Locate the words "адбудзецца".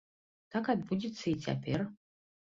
0.73-1.25